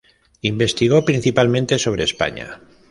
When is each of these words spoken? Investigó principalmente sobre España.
Investigó 0.41 1.05
principalmente 1.05 1.77
sobre 1.77 2.05
España. 2.05 2.59